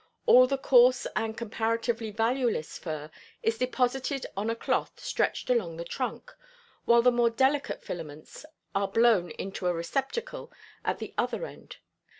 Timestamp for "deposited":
3.59-4.25